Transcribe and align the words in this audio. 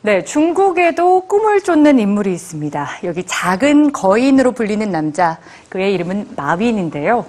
네, 0.00 0.22
중국에도 0.22 1.22
꿈을 1.22 1.60
쫓는 1.60 1.98
인물이 1.98 2.32
있습니다. 2.32 2.88
여기 3.02 3.24
작은 3.26 3.90
거인으로 3.90 4.52
불리는 4.52 4.88
남자, 4.92 5.38
그의 5.70 5.92
이름은 5.94 6.34
마윈인데요. 6.36 7.26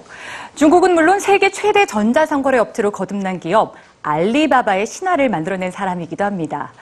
중국은 0.54 0.94
물론 0.94 1.18
세계 1.18 1.50
최대 1.50 1.84
전자상거래 1.84 2.58
업체로 2.58 2.92
거듭난 2.92 3.40
기업 3.40 3.74
알리바바의 4.02 4.86
신화를 4.86 5.28
만들어낸 5.28 5.72
사람이기도 5.72 6.22
합니다. 6.24 6.72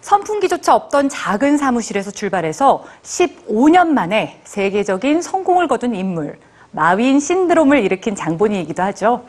선풍기조차 0.00 0.74
없던 0.74 1.10
작은 1.10 1.58
사무실에서 1.58 2.10
출발해서 2.10 2.84
15년 3.04 3.86
만에 3.90 4.40
세계적인 4.42 5.22
성공을 5.22 5.68
거둔 5.68 5.94
인물, 5.94 6.40
마윈 6.72 7.20
신드롬을 7.20 7.84
일으킨 7.84 8.16
장본인이기도 8.16 8.82
하죠. 8.82 9.24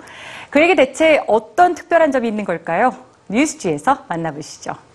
그에게 0.50 0.74
대체 0.74 1.24
어떤 1.28 1.76
특별한 1.76 2.12
점이 2.12 2.28
있는 2.28 2.44
걸까요? 2.44 2.96
뉴스지에서 3.30 4.06
만나보시죠. 4.08 4.87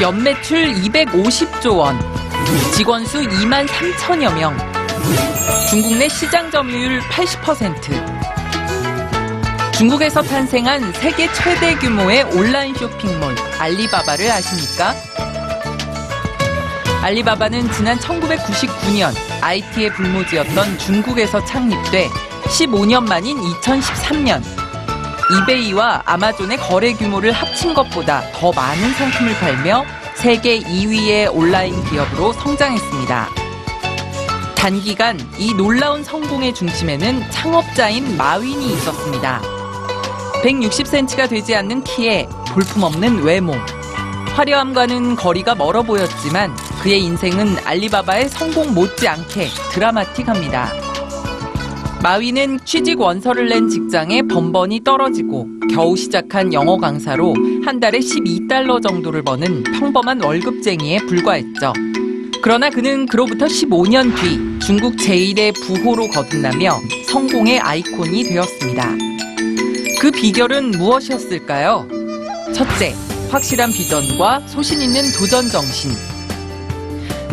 연매출 0.00 0.74
250조 0.74 1.78
원, 1.78 1.98
직원 2.74 3.06
수 3.06 3.22
2만 3.22 3.66
3천여 3.66 4.34
명, 4.34 4.54
중국 5.70 5.96
내 5.96 6.06
시장 6.06 6.50
점유율 6.50 7.00
80%. 7.00 8.16
중국에서 9.72 10.20
탄생한 10.20 10.92
세계 10.92 11.32
최대 11.32 11.74
규모의 11.76 12.24
온라인 12.24 12.74
쇼핑몰 12.74 13.34
알리바바를 13.58 14.30
아십니까? 14.30 14.94
알리바바는 17.02 17.72
지난 17.72 17.98
1999년 17.98 19.14
IT의 19.40 19.94
불모지였던 19.94 20.78
중국에서 20.78 21.42
창립돼 21.44 22.08
15년 22.44 23.06
만인 23.06 23.38
2013년 23.38 24.42
이베이와 25.28 26.02
아마존의 26.04 26.56
거래 26.58 26.92
규모를 26.92 27.32
합친 27.32 27.74
것보다 27.74 28.22
더 28.32 28.52
많은 28.52 28.92
상품을 28.92 29.34
팔며 29.34 29.84
세계 30.14 30.60
2위의 30.60 31.34
온라인 31.34 31.82
기업으로 31.84 32.32
성장했습니다. 32.32 33.28
단기간 34.54 35.18
이 35.36 35.52
놀라운 35.52 36.04
성공의 36.04 36.54
중심에는 36.54 37.30
창업자인 37.30 38.16
마윈이 38.16 38.72
있었습니다. 38.74 39.42
160cm가 40.44 41.28
되지 41.28 41.56
않는 41.56 41.82
키에 41.82 42.28
볼품없는 42.48 43.24
외모. 43.24 43.54
화려함과는 44.36 45.16
거리가 45.16 45.54
멀어 45.56 45.82
보였지만 45.82 46.54
그의 46.82 47.02
인생은 47.02 47.66
알리바바의 47.66 48.28
성공 48.28 48.74
못지않게 48.74 49.48
드라마틱합니다. 49.72 50.85
마위는 52.06 52.60
취직 52.64 53.00
원서를 53.00 53.48
낸 53.48 53.68
직장에 53.68 54.22
번번이 54.22 54.84
떨어지고 54.84 55.48
겨우 55.74 55.96
시작한 55.96 56.52
영어 56.52 56.76
강사로 56.76 57.34
한 57.64 57.80
달에 57.80 57.98
12달러 57.98 58.80
정도를 58.80 59.24
버는 59.24 59.64
평범한 59.64 60.22
월급쟁이에 60.22 60.98
불과했죠. 60.98 61.72
그러나 62.44 62.70
그는 62.70 63.06
그로부터 63.06 63.46
15년 63.46 64.14
뒤 64.14 64.38
중국 64.64 64.94
제1의 64.94 65.52
부호로 65.60 66.06
거듭나며 66.06 66.78
성공의 67.08 67.58
아이콘이 67.58 68.22
되었습니다. 68.22 68.88
그 70.00 70.12
비결은 70.12 70.70
무엇이었을까요? 70.78 71.88
첫째, 72.54 72.94
확실한 73.32 73.72
비전과 73.72 74.46
소신 74.46 74.80
있는 74.80 75.02
도전 75.18 75.48
정신. 75.48 75.90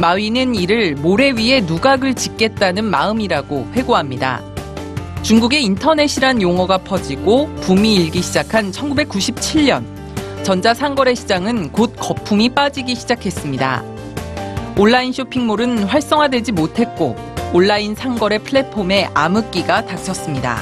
마위는 0.01 0.55
이를 0.55 0.95
모래 0.95 1.29
위에 1.29 1.61
누각을 1.61 2.15
짓겠다는 2.15 2.85
마음이라고 2.85 3.67
회고합니다. 3.75 4.52
중국의 5.23 5.63
인터넷이란 5.63 6.41
용어가 6.41 6.77
퍼지고 6.77 7.47
붐이 7.61 7.95
일기 7.95 8.21
시작한 8.21 8.71
1997년 8.71 9.85
전자상거래 10.43 11.15
시장은 11.15 11.71
곧 11.71 11.95
거품이 11.97 12.49
빠지기 12.49 12.93
시작했습니다. 12.93 13.83
온라인 14.77 15.13
쇼핑몰은 15.13 15.85
활성화되지 15.85 16.51
못했고 16.51 17.15
온라인 17.53 17.95
상거래 17.95 18.39
플랫폼에 18.39 19.09
암흑기가 19.13 19.85
닥쳤습니다. 19.85 20.61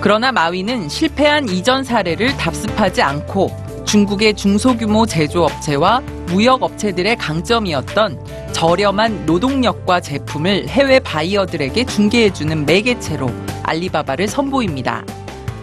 그러나 0.00 0.30
마위는 0.30 0.88
실패한 0.88 1.48
이전 1.48 1.82
사례를 1.82 2.36
답습하지 2.36 3.02
않고 3.02 3.50
중국의 3.86 4.34
중소규모 4.34 5.04
제조업체와 5.06 6.00
무역업체들의 6.26 7.16
강점이었던 7.16 8.43
저렴한 8.54 9.26
노동력과 9.26 10.00
제품을 10.00 10.68
해외 10.68 11.00
바이어들에게 11.00 11.84
중개해주는 11.84 12.64
매개체로 12.64 13.28
알리바바를 13.64 14.28
선보입니다. 14.28 15.04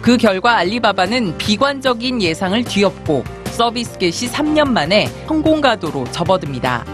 그 0.02 0.18
결과 0.18 0.58
알리바바는 0.58 1.38
비관적인 1.38 2.20
예상을 2.20 2.62
뒤엎고 2.62 3.24
서비스 3.46 3.98
개시 3.98 4.30
3년 4.30 4.68
만에 4.68 5.06
성공가도로 5.26 6.04
접어듭니다. 6.12 6.84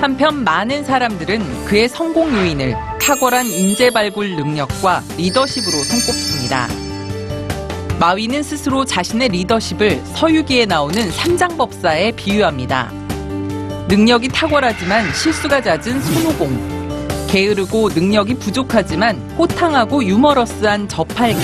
한편 0.00 0.42
많은 0.42 0.82
사람들은 0.82 1.66
그의 1.66 1.88
성공 1.88 2.34
요인을 2.34 2.74
탁월한 3.00 3.46
인재 3.46 3.90
발굴 3.90 4.34
능력과 4.34 5.02
리더십으로 5.18 5.72
손꼽습니다. 5.72 6.68
마위는 8.00 8.42
스스로 8.42 8.84
자신의 8.84 9.28
리더십을 9.28 10.02
서유기에 10.14 10.66
나오는 10.66 11.10
삼장법사에 11.10 12.12
비유합니다. 12.12 13.05
능력이 13.88 14.28
탁월하지만 14.28 15.12
실수가 15.14 15.62
잦은 15.62 16.02
손오공. 16.02 17.26
게으르고 17.28 17.90
능력이 17.90 18.34
부족하지만 18.34 19.16
호탕하고 19.38 20.04
유머러스한 20.04 20.88
저팔계. 20.88 21.40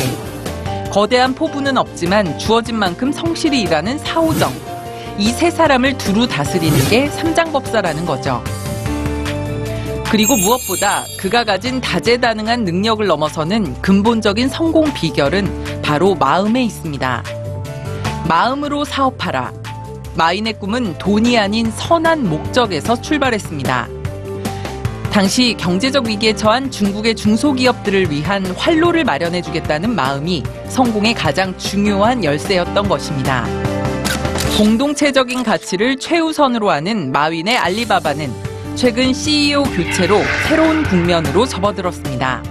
거대한 0.90 1.34
포부는 1.34 1.78
없지만 1.78 2.38
주어진 2.38 2.76
만큼 2.76 3.12
성실히 3.12 3.62
일하는 3.62 3.98
사오정. 3.98 4.52
이 5.18 5.30
세 5.32 5.50
사람을 5.50 5.98
두루 5.98 6.26
다스리는 6.26 6.88
게 6.88 7.08
삼장법사라는 7.08 8.06
거죠. 8.06 8.42
그리고 10.10 10.36
무엇보다 10.36 11.04
그가 11.18 11.44
가진 11.44 11.80
다재다능한 11.80 12.64
능력을 12.64 13.06
넘어서는 13.06 13.80
근본적인 13.80 14.48
성공 14.48 14.92
비결은 14.92 15.80
바로 15.82 16.14
마음에 16.14 16.64
있습니다. 16.64 17.22
마음으로 18.28 18.84
사업하라. 18.84 19.52
마인의 20.14 20.58
꿈은 20.58 20.98
돈이 20.98 21.38
아닌 21.38 21.70
선한 21.70 22.28
목적에서 22.28 23.00
출발했습니다. 23.00 23.88
당시 25.10 25.54
경제적 25.58 26.06
위기에 26.06 26.34
처한 26.34 26.70
중국의 26.70 27.14
중소기업들을 27.14 28.10
위한 28.10 28.46
활로를 28.46 29.04
마련해 29.04 29.42
주겠다는 29.42 29.94
마음이 29.94 30.42
성공의 30.68 31.14
가장 31.14 31.56
중요한 31.58 32.24
열쇠였던 32.24 32.88
것입니다. 32.88 33.46
공동체적인 34.56 35.42
가치를 35.42 35.98
최우선으로 35.98 36.70
하는 36.70 37.12
마윈의 37.12 37.58
알리바바는 37.58 38.32
최근 38.74 39.12
CEO 39.12 39.64
교체로 39.64 40.22
새로운 40.48 40.82
국면으로 40.82 41.46
접어들었습니다. 41.46 42.42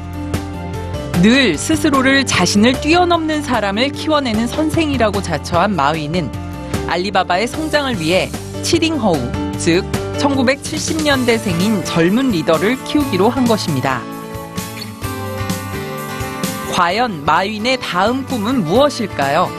늘 1.22 1.58
스스로를 1.58 2.26
자신을 2.26 2.82
뛰어넘는 2.82 3.44
사람을 3.44 3.90
키워내는 3.90 4.48
선생이라고 4.48 5.22
자처한 5.22 5.76
마윈은 5.76 6.41
알리바바의 6.92 7.48
성장을 7.48 8.02
위해 8.02 8.30
치링허우, 8.64 9.16
즉 9.58 9.90
1970년대생인 10.18 11.86
젊은 11.86 12.32
리더를 12.32 12.84
키우기로 12.84 13.30
한 13.30 13.46
것입니다. 13.46 14.02
과연 16.74 17.24
마윈의 17.24 17.80
다음 17.80 18.26
꿈은 18.26 18.66
무엇일까요? 18.66 19.50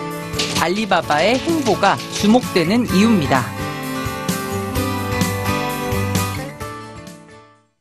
알리바바의 0.61 1.39
행보가 1.39 1.97
주목되는 2.21 2.95
이유입니다. 2.95 3.52